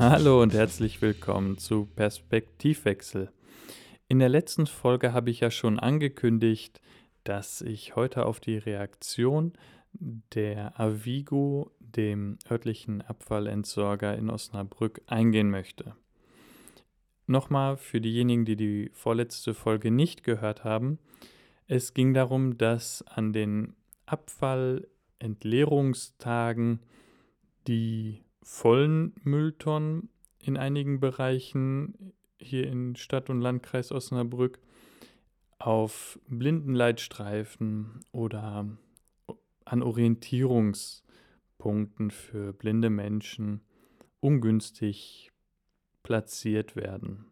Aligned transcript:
Hallo 0.00 0.40
und 0.40 0.54
herzlich 0.54 1.02
willkommen 1.02 1.58
zu 1.58 1.86
Perspektivwechsel. 1.86 3.32
In 4.06 4.20
der 4.20 4.28
letzten 4.28 4.68
Folge 4.68 5.12
habe 5.12 5.30
ich 5.30 5.40
ja 5.40 5.50
schon 5.50 5.80
angekündigt, 5.80 6.80
dass 7.24 7.62
ich 7.62 7.96
heute 7.96 8.24
auf 8.24 8.38
die 8.38 8.58
Reaktion 8.58 9.54
der 10.34 10.78
Avigo, 10.78 11.72
dem 11.80 12.38
örtlichen 12.48 13.02
Abfallentsorger 13.02 14.16
in 14.16 14.30
Osnabrück, 14.30 15.02
eingehen 15.08 15.50
möchte. 15.50 15.96
Nochmal 17.26 17.76
für 17.76 18.00
diejenigen, 18.00 18.44
die 18.44 18.54
die 18.54 18.90
vorletzte 18.92 19.52
Folge 19.52 19.90
nicht 19.90 20.22
gehört 20.22 20.62
haben. 20.62 21.00
Es 21.66 21.92
ging 21.92 22.14
darum, 22.14 22.56
dass 22.56 23.02
an 23.02 23.32
den 23.32 23.74
Abfallentleerungstagen 24.06 26.84
die 27.66 28.22
vollen 28.48 29.14
Mülltonnen 29.24 30.08
in 30.40 30.56
einigen 30.56 31.00
Bereichen 31.00 32.14
hier 32.38 32.66
in 32.66 32.96
Stadt 32.96 33.28
und 33.28 33.42
Landkreis 33.42 33.92
Osnabrück 33.92 34.58
auf 35.58 36.18
Blindenleitstreifen 36.28 38.00
oder 38.10 38.66
an 39.66 39.82
Orientierungspunkten 39.82 42.10
für 42.10 42.54
blinde 42.54 42.88
Menschen 42.88 43.60
ungünstig 44.20 45.30
platziert 46.02 46.74
werden. 46.74 47.26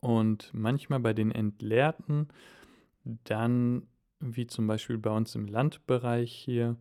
Und 0.00 0.50
manchmal 0.52 0.98
bei 1.00 1.12
den 1.12 1.30
Entleerten 1.30 2.28
dann, 3.04 3.86
wie 4.18 4.48
zum 4.48 4.66
Beispiel 4.66 4.98
bei 4.98 5.10
uns 5.10 5.36
im 5.36 5.46
Landbereich 5.46 6.32
hier, 6.32 6.76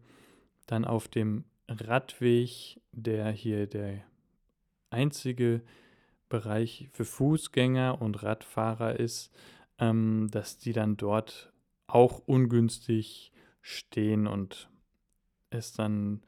dann 0.66 0.84
auf 0.84 1.08
dem 1.08 1.46
Radweg, 1.68 2.82
der 2.92 3.32
hier 3.32 3.68
der 3.68 4.04
einzige 4.90 5.62
Bereich 6.30 6.90
für 6.92 7.06
Fußgänger 7.06 8.02
und 8.02 8.24
Radfahrer 8.24 9.00
ist, 9.00 9.32
ähm, 9.80 10.30
dass 10.32 10.58
die 10.58 10.74
dann 10.74 10.98
dort 10.98 11.54
auch 11.88 12.20
ungünstig 12.26 13.32
stehen 13.62 14.28
und 14.28 14.70
es 15.50 15.74
dann 15.74 16.22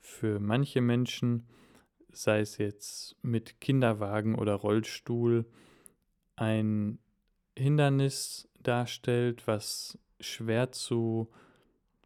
für 0.00 0.40
manche 0.40 0.80
Menschen, 0.80 1.46
sei 2.10 2.40
es 2.40 2.58
jetzt 2.58 3.16
mit 3.22 3.60
Kinderwagen 3.60 4.34
oder 4.34 4.54
Rollstuhl, 4.54 5.46
ein 6.36 6.98
Hindernis 7.56 8.48
darstellt, 8.62 9.46
was 9.46 9.98
schwer 10.20 10.72
zu 10.72 11.30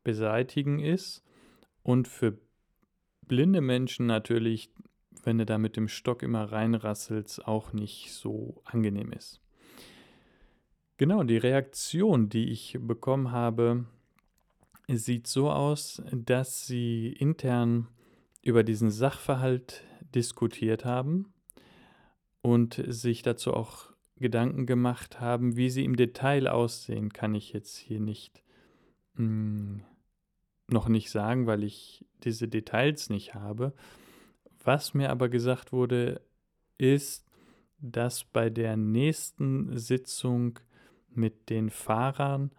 beseitigen 0.04 0.78
ist 0.78 1.24
und 1.82 2.06
für 2.08 2.38
blinde 3.28 3.60
Menschen 3.60 4.06
natürlich, 4.06 4.70
wenn 5.22 5.38
du 5.38 5.46
da 5.46 5.58
mit 5.58 5.76
dem 5.76 5.88
Stock 5.88 6.22
immer 6.22 6.52
reinrasselst, 6.52 7.46
auch 7.46 7.72
nicht 7.72 8.12
so 8.12 8.62
angenehm 8.64 9.12
ist. 9.12 9.40
Genau, 10.98 11.22
die 11.24 11.36
Reaktion, 11.36 12.28
die 12.28 12.50
ich 12.50 12.78
bekommen 12.80 13.30
habe, 13.30 13.84
sieht 14.88 15.26
so 15.26 15.50
aus, 15.50 16.02
dass 16.12 16.66
sie 16.66 17.08
intern 17.08 17.88
über 18.42 18.62
diesen 18.62 18.90
Sachverhalt 18.90 19.82
diskutiert 20.14 20.84
haben 20.84 21.34
und 22.40 22.82
sich 22.86 23.22
dazu 23.22 23.52
auch 23.52 23.90
Gedanken 24.18 24.64
gemacht 24.64 25.20
haben, 25.20 25.56
wie 25.56 25.68
sie 25.68 25.84
im 25.84 25.96
Detail 25.96 26.48
aussehen, 26.48 27.12
kann 27.12 27.34
ich 27.34 27.52
jetzt 27.52 27.76
hier 27.76 28.00
nicht 28.00 28.42
mh, 29.14 29.24
hm, 29.24 29.82
noch 30.68 30.88
nicht 30.88 31.10
sagen, 31.10 31.46
weil 31.46 31.62
ich 31.64 32.04
diese 32.24 32.48
Details 32.48 33.10
nicht 33.10 33.34
habe. 33.34 33.72
Was 34.64 34.94
mir 34.94 35.10
aber 35.10 35.28
gesagt 35.28 35.72
wurde, 35.72 36.20
ist, 36.78 37.26
dass 37.78 38.24
bei 38.24 38.50
der 38.50 38.76
nächsten 38.76 39.76
Sitzung 39.76 40.58
mit 41.08 41.50
den 41.50 41.70
Fahrern 41.70 42.50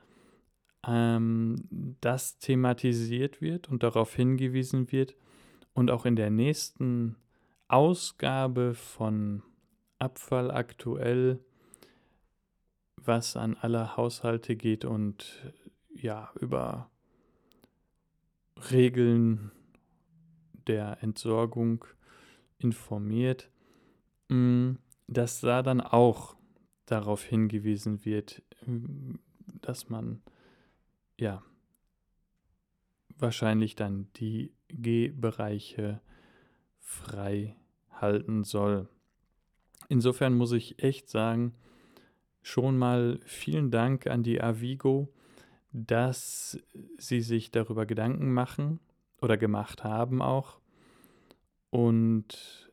ähm, 0.86 1.56
das 2.02 2.40
thematisiert 2.40 3.42
wird 3.42 3.70
und 3.70 3.84
darauf 3.84 4.16
hingewiesen 4.16 4.92
wird 4.92 5.16
und 5.74 5.92
auch 5.92 6.06
in 6.06 6.16
der 6.16 6.30
nächsten 6.30 7.18
Ausgabe 7.68 8.74
von 8.74 9.44
Abfall 10.00 10.52
aktuell, 10.52 11.40
was 12.96 13.36
an 13.36 13.58
alle 13.60 13.98
Haushalte 13.98 14.56
geht 14.56 14.86
und 14.86 15.54
ja, 15.94 16.32
über 16.40 16.90
Regeln 18.72 19.52
der 20.68 21.02
Entsorgung 21.02 21.86
informiert, 22.60 23.50
mm, 24.30 24.74
dass 25.08 25.42
da 25.42 25.62
dann 25.64 25.82
auch 25.82 26.36
darauf 26.86 27.24
hingewiesen 27.24 28.04
wird, 28.06 28.44
dass 29.62 29.90
man 29.90 30.22
ja 31.18 31.44
wahrscheinlich 33.18 33.76
dann 33.76 34.08
die 34.16 34.54
G-Bereiche 34.70 36.02
frei 36.80 37.56
halten 37.90 38.44
soll. 38.44 38.88
Insofern 39.90 40.34
muss 40.36 40.52
ich 40.52 40.84
echt 40.84 41.10
sagen, 41.10 41.54
schon 42.42 42.78
mal 42.78 43.20
vielen 43.26 43.72
Dank 43.72 44.08
an 44.08 44.24
die 44.24 44.42
Avigo, 44.42 45.14
dass 45.86 46.60
sie 46.98 47.22
sich 47.22 47.52
darüber 47.52 47.86
Gedanken 47.86 48.34
machen 48.34 48.80
oder 49.22 49.38
gemacht 49.38 49.84
haben 49.84 50.22
auch. 50.22 50.60
Und 51.70 52.72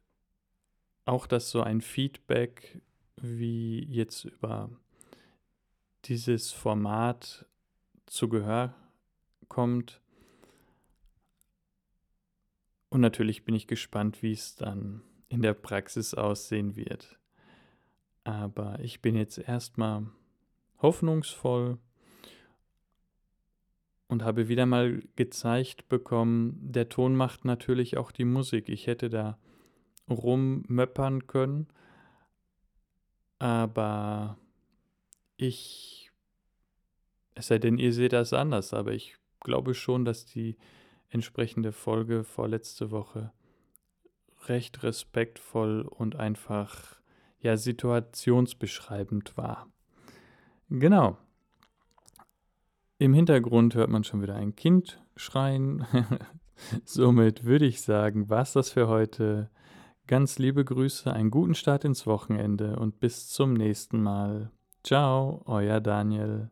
auch, 1.04 1.26
dass 1.26 1.50
so 1.50 1.62
ein 1.62 1.82
Feedback 1.82 2.80
wie 3.16 3.84
jetzt 3.84 4.24
über 4.24 4.70
dieses 6.06 6.50
Format 6.52 7.46
zu 8.06 8.28
Gehör 8.28 8.74
kommt. 9.48 10.00
Und 12.88 13.00
natürlich 13.00 13.44
bin 13.44 13.54
ich 13.54 13.66
gespannt, 13.66 14.22
wie 14.22 14.32
es 14.32 14.56
dann 14.56 15.02
in 15.28 15.42
der 15.42 15.54
Praxis 15.54 16.14
aussehen 16.14 16.76
wird. 16.76 17.18
Aber 18.22 18.78
ich 18.80 19.02
bin 19.02 19.16
jetzt 19.16 19.38
erstmal 19.38 20.06
hoffnungsvoll 20.80 21.78
und 24.08 24.22
habe 24.22 24.48
wieder 24.48 24.66
mal 24.66 25.02
gezeigt 25.16 25.88
bekommen, 25.88 26.58
der 26.60 26.88
Ton 26.88 27.16
macht 27.16 27.44
natürlich 27.44 27.96
auch 27.96 28.12
die 28.12 28.24
Musik. 28.24 28.68
Ich 28.68 28.86
hätte 28.86 29.08
da 29.08 29.38
rummöppern 30.08 31.26
können, 31.26 31.68
aber 33.38 34.38
ich, 35.36 36.10
es 37.34 37.48
sei 37.48 37.58
denn, 37.58 37.78
ihr 37.78 37.92
seht 37.92 38.12
das 38.12 38.32
anders, 38.32 38.74
aber 38.74 38.92
ich 38.92 39.16
glaube 39.40 39.74
schon, 39.74 40.04
dass 40.04 40.26
die 40.26 40.56
entsprechende 41.08 41.72
Folge 41.72 42.24
vorletzte 42.24 42.90
Woche 42.90 43.32
recht 44.48 44.82
respektvoll 44.82 45.82
und 45.82 46.16
einfach 46.16 47.00
ja 47.40 47.56
situationsbeschreibend 47.56 49.36
war. 49.36 49.68
Genau. 50.68 51.18
Im 53.04 53.12
Hintergrund 53.12 53.74
hört 53.74 53.90
man 53.90 54.02
schon 54.02 54.22
wieder 54.22 54.34
ein 54.34 54.56
Kind 54.56 54.98
schreien. 55.14 55.84
Somit 56.86 57.44
würde 57.44 57.66
ich 57.66 57.82
sagen, 57.82 58.30
war 58.30 58.40
es 58.40 58.54
das 58.54 58.70
für 58.70 58.88
heute. 58.88 59.50
Ganz 60.06 60.38
liebe 60.38 60.64
Grüße, 60.64 61.12
einen 61.12 61.30
guten 61.30 61.54
Start 61.54 61.84
ins 61.84 62.06
Wochenende 62.06 62.76
und 62.76 63.00
bis 63.00 63.28
zum 63.28 63.52
nächsten 63.52 64.02
Mal. 64.02 64.52
Ciao, 64.82 65.42
euer 65.44 65.82
Daniel. 65.82 66.48